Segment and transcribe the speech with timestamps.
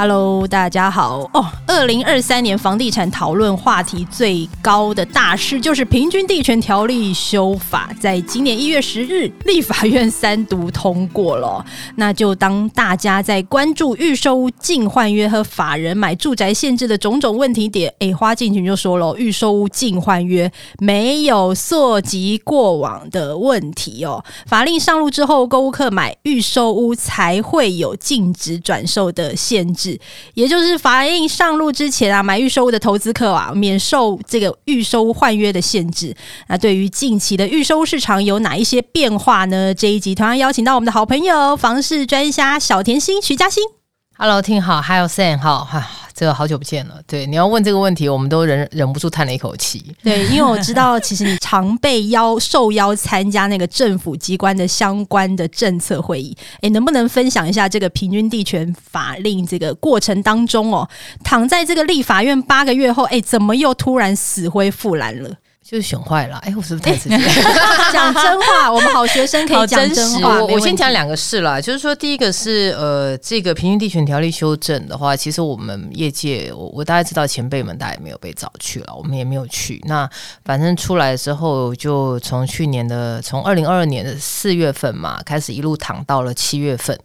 [0.00, 1.44] Hello，大家好哦。
[1.66, 11.66] 二零二三年房地产讨论话题最高的大事就是《平均地权条例》修法，在今年一月十日，立法院三读通过了。
[11.96, 24.24] 那就当大家在关注预售屋禁换约和法人买住宅限制的种种问题点，哎，花进群就说了，预售屋禁换约没有涉及过往的问题哦。
[24.46, 29.87] 法令上路之后，购物客买预售屋才会有禁止转售的限制。
[30.34, 36.14] 也就是法印上路之前啊，买预售物的投资客啊，免受这个预收换约的限制。
[36.48, 39.72] 那对于近期的预收市场有哪一些变化呢？
[39.72, 43.77] 这一集同样邀请到我们的好朋友房市专家小甜心徐嘉欣。
[44.20, 45.88] Hello，听好，还有 Sam 好哈。
[46.12, 49.94] 这个好久不见了，对，你要问这个问题，我们都忍忍不住叹了一口气。
[50.02, 56.36] 对，因为我知道，其实你常被邀受邀参加那个政府机关的相关的政策会议。
[56.62, 60.88] 诶，能不能分享一下这个平均地权法令这个过程当中哦，
[61.22, 65.30] 躺在这个立法院八个月后，诶，怎么又突然死灰复燃了？
[65.70, 67.18] 就是选坏了，哎，我是不是太直接？
[67.92, 70.40] 讲真话，我们好学生可以讲真，话。
[70.40, 79.78] 我我先讲两个事啦，就是说，第一个是呃，这个平均地权条例修正的话，其实我们业界，我我大概知道前辈们大概也没有被找去了，我们也没有去。
[79.86, 80.08] 那
[80.42, 86.98] 反正出来之后，就从去年的从二零二二年的四月份嘛，开始一路躺到了七月份。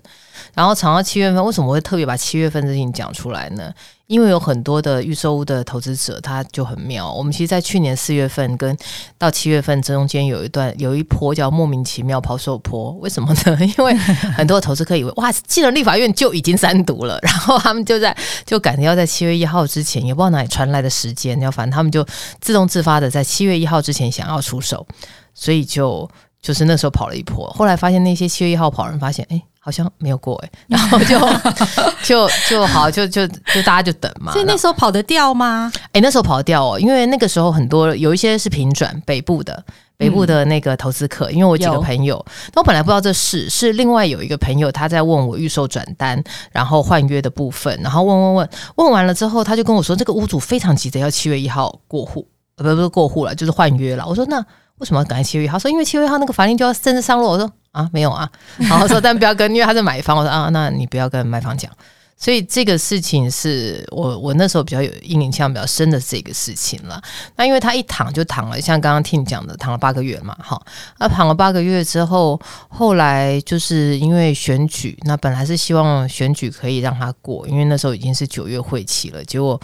[0.53, 3.73] 然后长到七月份，为什么会特别把七月份的事情讲出来呢？
[4.07, 7.11] 因为有很多的预售屋的投资者，他就很妙。
[7.11, 8.77] 我们其实，在去年四月份跟
[9.17, 12.91] 到七月份中间有一段有一波叫莫名其妙抛售波。
[12.99, 13.57] 为什么呢？
[13.77, 22.05] 因为很多投资客以为哇，进了立法院就已经三读了，然后他们就在就赶着要在七月一号之前，也不知道哪里传来的时间，然后反正他们就
[22.39, 24.85] 自动自发的在七月一号之前想要出手，
[25.33, 26.07] 所以就
[26.39, 27.47] 就是那时候跑了一波。
[27.51, 29.41] 后来发现那些七月一号跑人发现，哎。
[29.65, 31.17] 好像没有过哎， 然后就
[32.03, 34.33] 就就好，就就就大家就等嘛。
[34.33, 35.71] 所以那时候跑得掉吗？
[35.93, 39.63] 哎，那时候跑得掉哦，因为那个时候很多有一些是平转北部的
[39.95, 42.23] 北部的那个投资客，嗯、因为我几个朋友，
[42.53, 46.21] 那我本来不知道这事，是另外有一个朋友他在问我预售转单，
[46.51, 52.27] 然后换约的部分，然后问问问问完了之后，他就跟我说，这个屋主非常急着要七月一号过户，
[52.57, 54.05] 呃，不不是过户了，就是换约了。
[54.05, 54.43] 我说那
[54.79, 55.53] 为什么要赶在七月一号？
[55.53, 57.25] 他说因为七月一号那个法令就要正式上路。
[57.29, 57.49] 我说。
[57.73, 61.69] 啊，没有啊， 然后说，但不要跟，因为他是买方，我说啊，那你不要跟卖方讲，
[62.15, 67.01] 所以这个事情是我我那时候比较有印象比较深的这个事情了。
[67.35, 70.61] 那因为他一躺就躺了，像刚刚听你讲的，躺了八个月嘛，哈，
[70.99, 72.39] 那躺了八个月之后，
[72.69, 79.59] 后来就是因为选举，那本来是希望选举可以让他过，因为那时候已经是九月会期了，结果。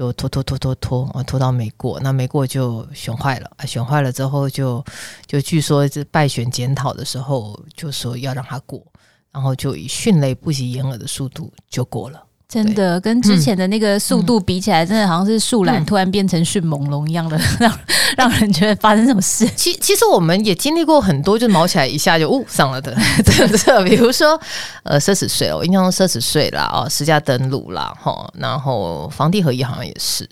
[0.00, 4.82] 就拖拖拖拖拖啊，拖到没过，那没过就选坏了啊，选坏了之后就
[5.26, 8.82] 就据说这败选检讨的时候就说要让他过，
[9.30, 12.24] 然后就以迅雷不及掩耳的速度就过了。
[12.50, 17.78] 真的跟之前的那个速度比起来，嗯、真的好像是树懒突然变成迅猛龙一样的， 让、嗯、
[18.16, 19.46] 让人觉得发生什么事。
[19.54, 22.92] 其其实我们也经历过很多，就毛起来一下就呜上了 的
[23.24, 24.38] 政策，比如说
[24.82, 30.28] 呃奢侈税，哦印象中奢侈税啦，哦私家登录啦，哈，然后房地合一好像也是，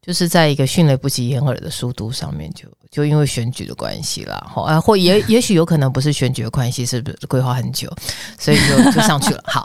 [0.00, 2.68] 就是在一个迅雷不及掩耳的速度上面就。
[2.90, 7.90] 就因为选举的关系啦，好啊，或也也许有可能不是选举的关系，是不是规划很久，
[8.38, 9.42] 所以就就上去了。
[9.46, 9.62] 好，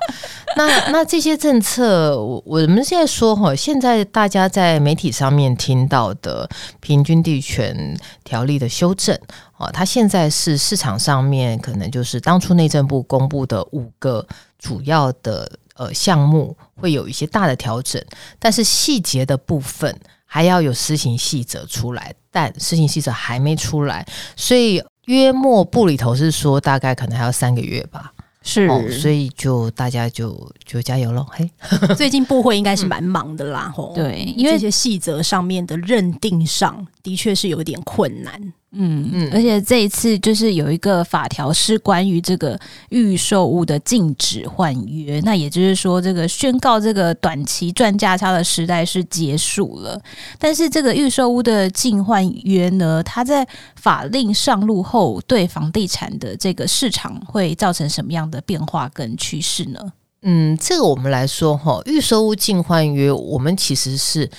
[0.58, 6.50] 那那这些政策，我我们现在说哈，现在大家在媒体上面听到的
[6.80, 9.18] 平均地权条例的修正
[9.54, 14.26] 啊，它现在是市场上面可能就是当初内政部公布的五个
[14.60, 18.04] 主要的呃项目会有一些大的调整，
[18.40, 19.96] 但是细节的部分。
[20.34, 28.14] 还要有施行细则出来，但施行细则还没出来，所以约莫部里头是说大概可能还要三个月吧。
[28.42, 31.28] 是、哦，所以就大家就就加油喽。
[31.30, 31.52] 嘿，
[31.98, 33.70] 最近部会应该是蛮忙的啦。
[33.76, 38.54] 吼、嗯，对，因为这些细则上面的认定上的确是有点困难。
[38.74, 42.58] 嗯嗯，而且这一次就是有一个法条是关于这个
[42.88, 50.02] 预售物的禁止换约，那也就是说，这个宣告这个短期赚价差的时代是结束了。
[50.40, 53.46] 但是这个预售屋的禁换约呢，它在
[53.76, 59.80] 法令上路后，对房地产的这个市场会造成什么样的变化跟趋势呢？
[60.22, 64.32] 嗯，这个我们来说哈，预售屋禁换约，我们其实是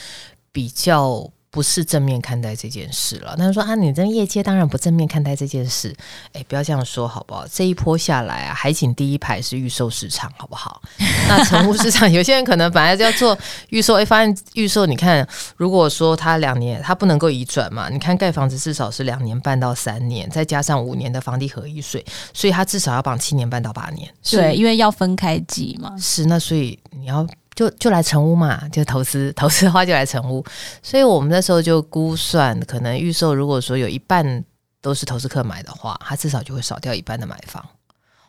[0.51, 1.31] 比较。
[1.53, 3.37] 不是正面看待这件事了。
[3.37, 5.95] 他说啊，你这业界当然不正面看待这件事。
[6.33, 7.47] 哎，不要这样说好不好？
[7.47, 10.81] 这一波下来啊，海景第一排是预售市场，好不好？
[11.29, 13.37] 那成屋市场，有些人可能本来就要做
[13.69, 15.29] 预售，哎，发现预售，你看，
[15.59, 22.03] 如果说他两年他不能够移转嘛，你看盖房子至少是两年半到三年，再加上五年的房地合一税，
[22.33, 24.11] 所以他至少要绑七年半到八年。
[24.31, 25.95] 对，因为要分开计嘛。
[25.99, 27.27] 是，那所以你要。
[27.55, 30.45] 就就来成屋嘛，就投资投资的话就来成屋，
[30.83, 34.45] 所以我们那时候就估算，可能预售如果说有一半
[34.81, 37.65] 都是投资客买的话，他至少就会少掉一半的买房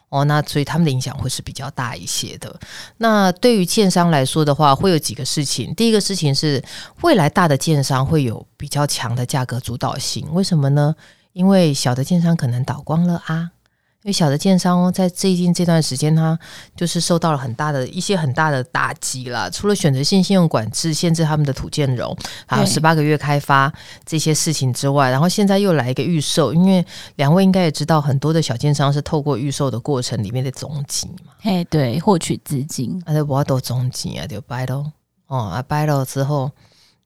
[0.10, 2.60] 哦，那所以他们的影响会是比较大一些的。
[2.98, 6.64] 那对于建商来说的话，会有几个事情，第一个事情是
[7.02, 10.96] 未来大的建商会有比较强的价格主导性，为什么呢？
[11.32, 13.50] 因为小的建商可能倒光了啊。
[14.04, 16.38] 因为小的建商在最近这段时间，他
[16.76, 19.50] 就是受到了很大的一些很大的打击啦。
[19.50, 22.16] 除了选择性信用管制限制他们的土建融，
[22.46, 23.72] 还有十八个月开发
[24.06, 26.54] 这些事情之外，然后现在又来一个预售。
[26.54, 26.86] 因为
[27.16, 34.86] 两位应该也知道，很多的小建商是透过预售的过程里面的总金嘛，嘿，对，获取资金，啊，我都总金啊，就掰喽，
[35.28, 36.52] 哦，啊，掰了之后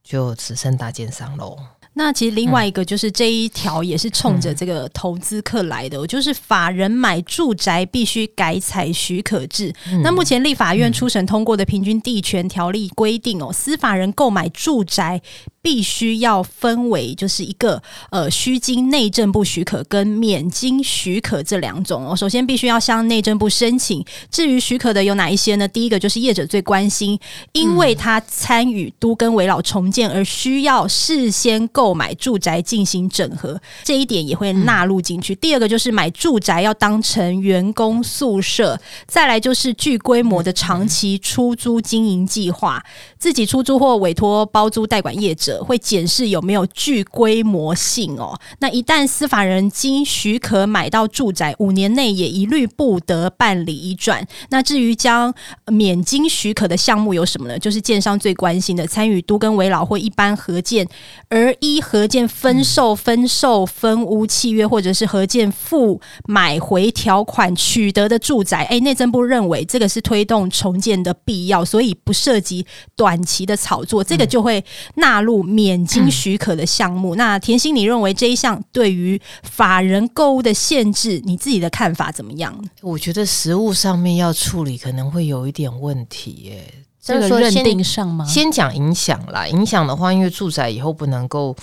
[0.03, 1.55] 就只剩大建商喽。
[1.97, 9.73] 那其实另外一个就是这一条也是冲着这个投资客来的，嗯、就是法人买住宅必须改采许可制。
[9.91, 15.21] 嗯、那目前立法院初审通过的平均地权条例规定哦，司法人购买住宅。
[15.67, 22.15] 必须要分为就是一个呃需经内政部许可跟免经许可这两种哦。
[22.15, 24.01] 首先必须要向内政部申请。
[24.31, 25.67] 至于许可的有哪一些呢？
[25.67, 27.19] 第一个就是业者最关心，
[27.51, 35.35] 因为他参与都更危老重建而需要事先购买住宅进行整合，这一点也会纳入进去。
[35.35, 42.81] 第二个就是买住宅要当成员工宿舍，再来就是具规模的长期出租经营计划，
[43.19, 45.63] 自己出租或委托包租代管业者。
[45.67, 48.37] 会检视有没有具规模性哦。
[48.59, 54.25] 那一旦司法人经许可买到住宅，五年内也一律不得办理移转。
[54.49, 55.33] 那至于将
[55.67, 57.59] 免经许可的项目有什么呢？
[57.59, 60.87] 就是建商最关心的参与都更危老或一般合建，
[61.29, 68.63] 而依合建分售、分售分屋契约，或者是合建附买回条款取得的住宅。
[68.69, 72.65] 哎，内政部认为这个是推动重建的必要，所以不涉及
[72.95, 74.61] 短期的炒作，这个就会
[74.95, 75.37] 纳入。
[75.43, 82.53] 免经许可的项目，嗯、那甜心，你认为这一项对于法人购物的限制，你自己的看法怎么样？
[82.81, 86.63] 我觉得实物上面要处理可能会有一点问题耶。
[87.01, 88.25] 这个认定上吗？
[88.25, 91.55] 先讲影响啦，影响的话，因为住宅以后不能够。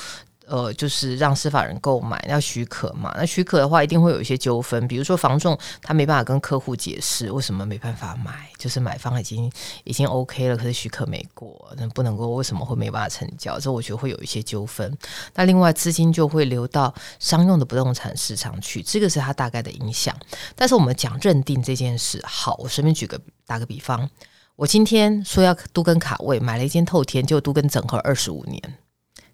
[0.46, 9.50] 呃，就是让司法人购买要许可嘛，那许可的话一定会有一些纠纷，比如说房仲他没办法跟客户解释为什么没办法买，就是买方已经
[9.84, 13.58] 已经 OK 了，可是许可没过，那不能够为什么会没办法成交？
[13.58, 14.96] 这我觉得会有一些纠纷。
[15.34, 20.14] 那另外资金就会流到商用的不动产市场去，这个是它大概的影响。
[20.54, 24.08] 但是我们讲认定这件事，好，我随便举个打个比方，
[24.56, 28.60] 我今天说要都跟卡位，买了一间透天，就都跟整合二十五年，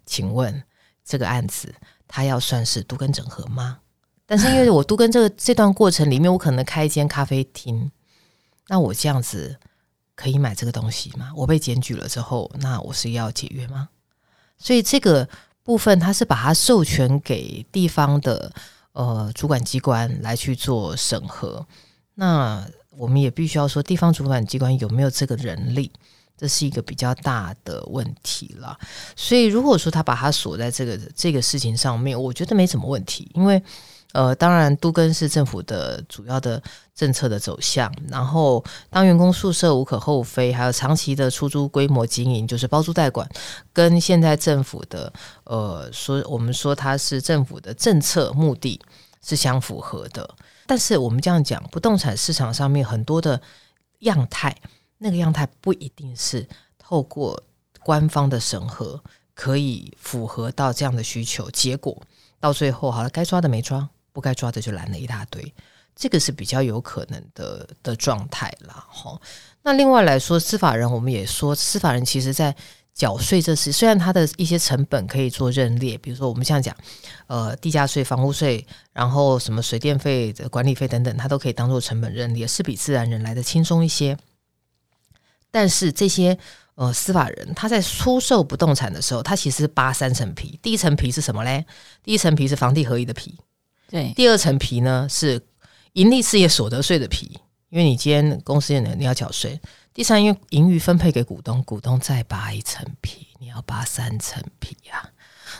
[0.05, 0.63] 请问？
[1.11, 1.75] 这个案子，
[2.07, 3.79] 它要算是都更整合吗？
[4.25, 7.91] 但是因为我都更这个这段过程里面，我可能开一间咖啡厅，
[8.69, 9.57] 那我这样子
[10.15, 11.33] 可以买这个东西吗？
[11.35, 13.89] 我被检举了之后，那我是要解约吗？
[14.57, 15.27] 所以这个
[15.63, 18.53] 部分，它是把它授权给地方的
[18.93, 21.67] 呃主管机关来去做审核。
[22.13, 25.91] 那我们也必须要说，地方主管机关有没有这个人力？
[26.41, 28.75] 这是一个比较大的问题了，
[29.15, 33.61] 所以如果说他把它锁在这个这个事情上面，我觉得没什么问题，因为
[34.13, 36.59] 呃，当然都跟是政府的主要的
[36.95, 43.29] 政策的走向，然后当员工宿舍无可厚非，还有长期的出租规模经营，就是包租代管，
[43.71, 48.81] 跟现在政府的呃说我们说它是政府的政策目的
[49.23, 50.27] 是相符合的，
[50.65, 53.39] 但是我们这样讲，不动产市场上面很多的
[53.99, 54.57] 样态。
[55.03, 57.41] 那个样态不一定是透过
[57.83, 59.03] 官方的审核
[59.33, 61.99] 可以符合到这样的需求，结果
[62.39, 65.51] 到最后好了，该抓的没抓，不该抓的就拦了一大堆，
[65.95, 68.85] 这个是比较有可能的的状态啦。
[68.87, 69.19] 哈，
[69.63, 72.55] 那另外来说，司法人我们也说，司法人其实在
[72.93, 76.75] 缴税这事，虽然他的一些成本可以做认列，比如说我们像讲，
[77.25, 84.15] 呃，地价税、房屋税，然后什么水电费、管理费等等，它都可以当做成本认列，是比自然人来的轻松一些。
[85.51, 86.37] 但是这些
[86.75, 90.57] 呃司法人他在出售不动产的时候，他其实是扒三层皮。
[90.61, 91.65] 第一层皮是什么嘞？
[92.03, 93.37] 第一层皮是房地合一的皮，
[93.89, 94.13] 对。
[94.15, 95.45] 第二层皮呢是
[95.93, 97.39] 盈利事业所得税的皮，
[97.69, 99.59] 因为你今天公司业你要缴税。
[99.93, 105.09] 第三，因为盈余分配给股东，股东再扒一层皮，你要扒三层皮呀、啊。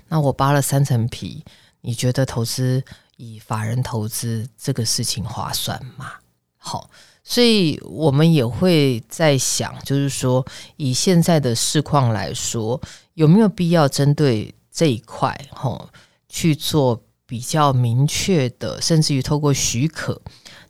[0.07, 1.43] 那我扒了三层皮，
[1.81, 2.81] 你觉得投资
[3.17, 6.13] 以法人投资这个事情划算吗？
[6.55, 6.89] 好，
[7.23, 10.45] 所以我们也会在想，就是说
[10.77, 12.81] 以现在的市况来说，
[13.13, 15.89] 有没有必要针对这一块，吼，
[16.27, 20.19] 去做比较明确的，甚至于透过许可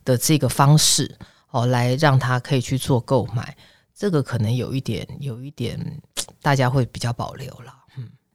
[0.03, 1.17] 的这个方式，
[1.51, 3.55] 哦，来让他可以去做购买。
[3.95, 6.01] 这个可能有一点，有一点，
[6.41, 7.80] 大家会比较保留了。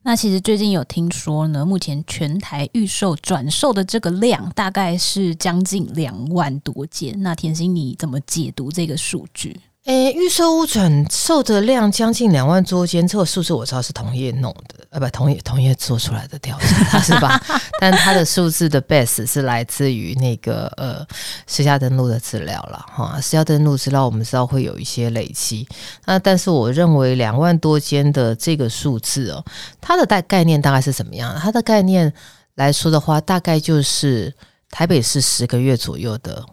[0.07, 7.21] 那其实最近有听说呢，目前全台预售转售的这个量大概是将近两万多件。
[7.23, 9.61] 那甜心你怎么解读这个数据？
[9.87, 17.41] 诶，预售屋转售的量将近两万多间，这个数字我知道是同业弄的，呃，不，同业同业做出来的调查 是吧？
[17.81, 21.07] 但它的数字的 base 是来自于那个呃
[21.47, 23.21] 实价登录的资料了哈。
[23.21, 25.69] 实价登录资料我们知道会有一些累积，
[26.05, 29.45] 那但是我认为两万多间的这个数字哦，
[29.81, 31.39] 它的概概念大概是怎么样？
[31.39, 32.13] 它的概念
[32.57, 34.35] 来说的话，大概就是
[34.69, 36.45] 台北市十个月左右的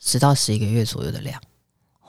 [0.00, 1.40] 十到十一个月左右的量。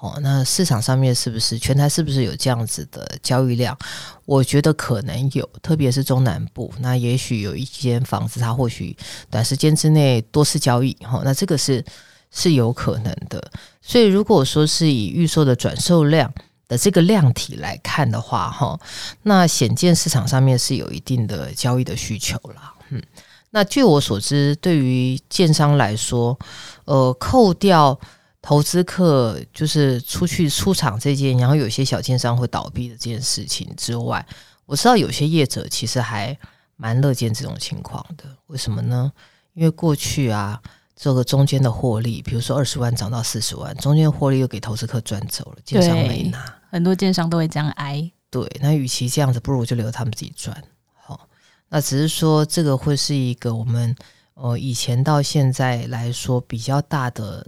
[0.01, 3.77] 哦，那市场上面是不是全台是不是有这样子的交易量？
[4.25, 6.74] 我觉得可能有，特别是中南部。
[6.79, 8.98] 那也许有一间房子，它或许
[9.29, 11.86] 短时间之内多次交易，哈，那这个是
[12.31, 13.51] 是有可能的。
[13.79, 16.34] 所以如果说是以预售的转售量
[16.67, 18.79] 的这个量体来看的话，哈，
[19.22, 22.74] 那显见市场上面是有一定的交易的需求了。
[22.89, 23.00] 嗯，
[23.51, 26.36] 那据我所知，对于建商来说，
[26.86, 28.00] 呃，扣掉。
[28.41, 34.25] 投资客就是出去出场这件，然后有些小建商会倒闭的这件事情之外，
[34.65, 36.36] 我知道有些业者其实还
[36.75, 38.25] 蛮乐见这种情况的。
[38.48, 39.12] 为什么呢？
[39.53, 40.60] 因为过去啊，
[40.95, 46.43] 这个中间的获利，比如说二十万涨到四十万，中间获利又给投资客赚走了，建商没拿。
[46.71, 48.12] 很多建商都会这样挨。
[48.31, 50.60] 对，那与其这样子，不如就留他们自己赚。
[50.95, 51.27] 好，
[51.69, 53.95] 那只是说这个会是一个我们
[54.33, 57.45] 呃以前到现在来说比较大的。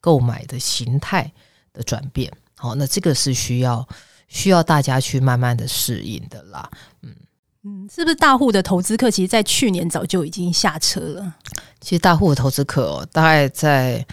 [0.00, 1.30] 购买的形态
[1.72, 3.86] 的转变，好，那这个是需要
[4.28, 6.70] 需要大家去慢慢的适应的啦。
[7.02, 7.14] 嗯
[7.62, 11.34] 嗯，是不是大户的投资客，其实在去年早就已经下车了？
[11.80, 14.04] 其实大户的投资客哦，大概在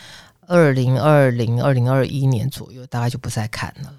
[0.46, 3.98] 二零二零、二零二一年左右，大概就不再看了了。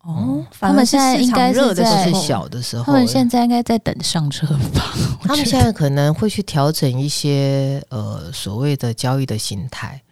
[0.00, 4.92] 哦，他们现在应该热的是小的时候，他们现在应该在等上车吧？
[5.22, 10.02] 他们现在可能会去调整一些呃所谓的交易的形态。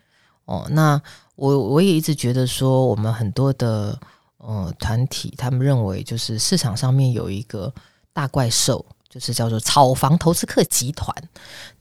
[0.51, 1.01] 哦，那
[1.37, 3.97] 我我也一直觉得说，我们很多的
[4.39, 7.73] 呃团体，他们认为就是市场上面有一个
[8.13, 11.15] 大怪兽，就是叫做炒房投资客集团。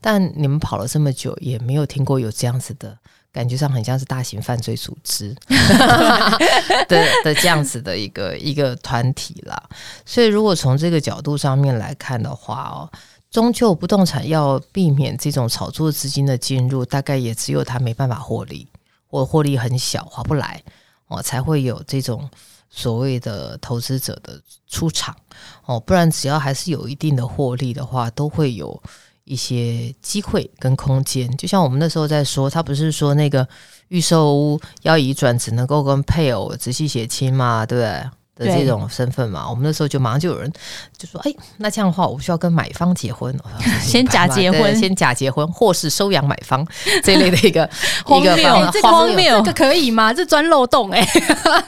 [0.00, 2.96] 但你们跑了这么久，也没有听过有这样子的
[3.32, 5.34] 感觉，上很像是大型犯罪组织
[6.88, 9.60] 的的这样子的一个一个团体啦。
[10.06, 12.88] 所以，如果从这个角度上面来看的话哦。
[13.30, 18.66] 终究不动产要避免这种炒作资金的进入，大概也只有它没办法获利，
[19.06, 20.62] 或获利很小，划不来
[21.06, 22.28] 哦，才会有这种
[22.70, 25.16] 所谓的投资者的出场
[25.64, 28.82] 哦，不然只要还是有一定的获利的话，都会有
[29.22, 31.30] 一些机会跟空间。
[31.36, 33.46] 就像我们那时候在说，他不是说那个
[33.88, 38.10] 预售屋要移转只能够跟配偶直系血亲嘛，对不对？
[38.40, 40.50] 的这种身份嘛，我们那时候就马上就有人
[40.96, 43.36] 就说：“哎，那这样的话，我需要跟买方结婚，
[43.84, 46.66] 先假结婚，先假结婚，或是收养买方
[47.04, 47.68] 这类的一个
[48.04, 48.36] 荒谬，
[48.72, 50.12] 这个荒谬，这个可以吗？
[50.12, 51.06] 这钻漏洞哎！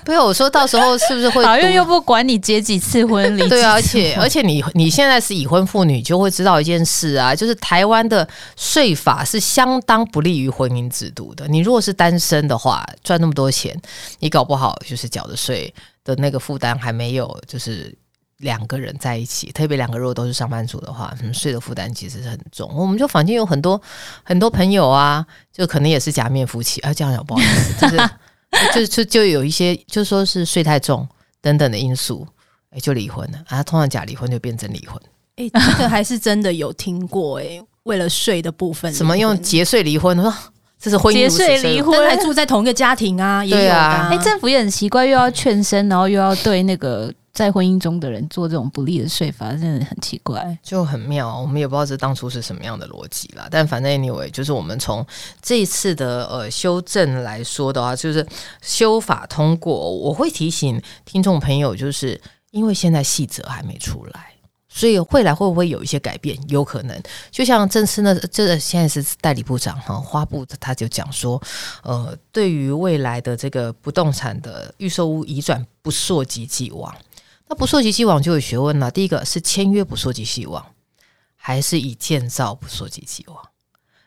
[0.04, 3.46] 不是，我说到时候是不是会 法院又不管你结几次婚礼？
[3.48, 8.26] 对啊，而且而且你你现在是已婚妇女，就会知道一件事啊，就是台湾的
[8.56, 11.46] 税法是相当不利于婚姻制度的。
[11.48, 13.78] 你如果是单身的话，赚那么多钱，
[14.20, 15.72] 你搞不好就是缴的税。
[16.04, 17.97] 的那个负担还没有，就是
[18.38, 22.68] 两个人在一起，特别两个如果都是上班族的话，嗯，税的负担其实是很重。
[22.75, 23.80] 我们就房间有很多
[24.25, 28.11] 很多朋友啊，就可能也是假面夫妻啊，这样讲不好意思，就是
[28.75, 31.09] 就就就有一些就说是税太重
[31.40, 32.26] 等等的因素，
[32.71, 33.62] 哎，就离婚了啊。
[33.62, 35.00] 通常假离婚就变成离婚，
[35.37, 40.18] 哎，这个还是真的有听过哎，为了税的部分，什么用节税离婚？
[40.82, 43.44] 这是婚姻结税离婚，还住在同一个家庭啊？
[43.46, 51.40] 对啊，哎，政府也很奇怪，又要劝生，然后又要对那个在婚姻中的人做这种不利的税法，真的很奇怪，就很妙。
[51.40, 53.46] 我们也不知道这当初是什么样的逻辑啦。
[53.48, 55.06] 但反正 anyway，就是我们从
[55.40, 58.26] 这一次的呃修正来说的话，就是
[58.60, 62.20] 修法通过，我会提醒听众朋友，就是
[62.50, 64.31] 因为现在细则还没出来。
[64.74, 66.36] 所以未来会不会有一些改变？
[66.48, 71.40] 有可能，就像这次呢，这现在是代理部长哈，花部他就讲说，
[71.82, 76.94] 呃，对于未来的这个不动产的预售屋移转不溯及既往，
[77.48, 78.90] 那不溯及既往就有学问了。
[78.90, 80.64] 第一个是签约不溯及既往，
[81.36, 83.36] 还是以建造不溯及既往？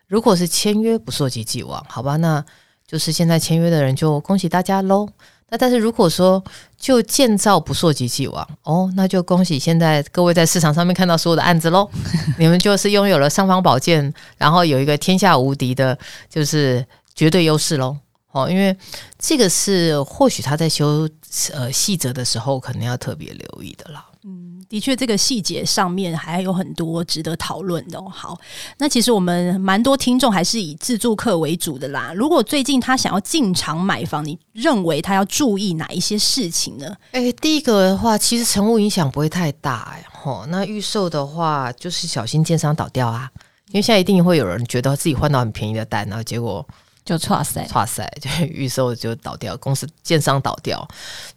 [0.07, 2.43] 如果是签约不溯及既往，好吧，那
[2.87, 5.07] 就是现在签约的人就恭喜大家喽。
[5.49, 6.43] 那但是如果说
[6.77, 11.89] 就建造不溯及既往哦，那就恭喜现在各位在市场上面看到所有的案子喽，
[12.39, 15.97] 你们就是拥有了尚方宝剑，然后有一个天下无敌的，
[16.29, 17.95] 就是绝对优势喽。
[18.31, 18.75] 哦，因为
[19.17, 21.07] 这个是或许他在修
[21.53, 24.05] 呃细则的时候，可能要特别留意的啦。
[24.27, 28.09] 嗯，的确，这个细节上面还有很多值得讨论的哦。
[28.09, 28.35] 好，
[28.79, 32.11] 那其实我们蛮多听众还是以自助客为主的啦。
[32.15, 36.95] 如果最近他想要进场买房，你认为他要注意哪一些事情呢？
[37.11, 40.03] 诶，第一个的话，其实成屋影响不会太大哎。
[40.11, 43.29] 吼，那预售的话，就是小心建商倒掉啊，
[43.67, 46.67] 因为现在一定会有人觉得自己换到很便宜的单，然后结果。
[47.05, 50.83] 就剉赛，剉赛，就预售就倒掉，公司建商倒掉，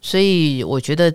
[0.01, 1.15] 所以我觉得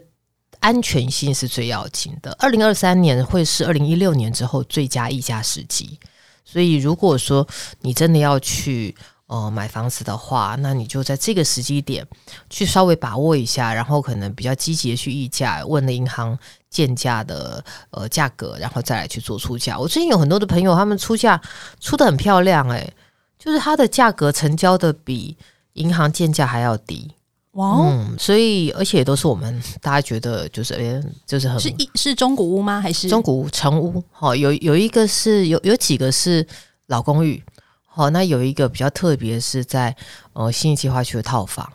[0.64, 2.32] 安全性是最要紧的。
[2.40, 6.00] 二零二三年会是二零一六年之后最佳议价时机，
[6.46, 7.46] 所以如果说
[7.82, 8.96] 你真的要去
[9.28, 12.08] 呃买房子的话，那你就在这个时机点
[12.50, 16.40] 去稍微把握一下，然后可能比较积极的去议价，问了银行
[16.70, 19.78] 建价的呃价格，然后再来去做出价。
[19.78, 21.42] 我最近有很多的朋友，他们出价
[21.82, 22.94] 出的很漂亮，诶。
[23.40, 25.36] 就是它的价格成交的比
[25.74, 27.12] 银行建价还要低
[27.54, 32.82] 哇、哦，嗯，所以而且都是我们大家觉得就是诶，就是很是一是中古屋吗？
[32.82, 34.04] 还是中古屋成屋？
[34.12, 36.46] 好，有有一个是有有几个是
[36.88, 37.44] 老公寓，
[37.86, 39.96] 好，那有一个比较特别是在
[40.34, 41.72] 呃信义计划区的套房，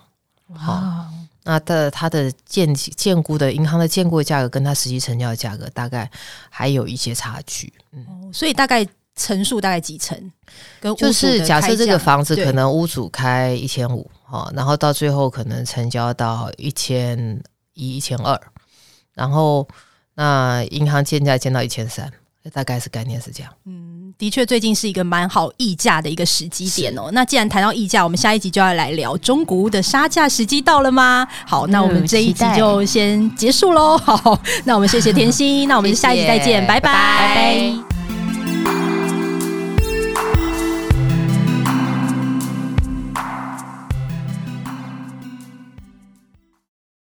[0.53, 1.07] 好，
[1.45, 6.11] 那的它的建建估的银行的建估的价格跟它实际成交的价格大概
[6.51, 8.87] 还有一些差距，嗯，哦、所以大概。
[9.21, 10.17] 层数大概几层？
[10.79, 17.43] 跟就是假设这个房子可能屋主开一千五，哈，然后到最后可能成交到一千
[17.73, 18.39] 一、一千二，
[19.15, 19.67] 然后
[20.15, 22.13] 那银行建价建到一千三，
[22.53, 23.53] 大概是概念是这样。
[23.65, 27.11] 嗯，的确，最近是一个蛮好议价的一个时机点哦。
[27.13, 31.27] 那既然谈到议价，我们下一集就要来聊中古屋的杀价时机到了吗？
[31.47, 33.97] 好，那我们这一集就先结束喽。
[33.97, 36.93] 好，那我们谢谢甜心，那我们下一集再见，谢谢拜拜。
[36.93, 37.88] 拜拜。